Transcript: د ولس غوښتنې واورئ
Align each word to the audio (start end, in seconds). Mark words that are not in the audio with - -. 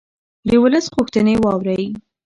د 0.47 0.49
ولس 0.63 0.85
غوښتنې 0.95 1.35
واورئ 1.43 1.87